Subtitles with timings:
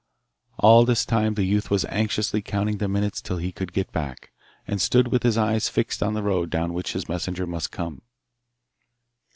[0.57, 4.31] All this time the youth was anxiously counting the minutes till he could get back,
[4.65, 8.01] and stood with his eyes fixed on the road down which his messenger must come.